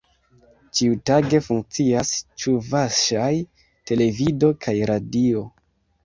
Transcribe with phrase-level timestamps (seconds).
[0.77, 2.13] Ĉiutage funkcias
[2.43, 3.27] ĉuvaŝaj
[3.91, 5.45] televido kaj radio.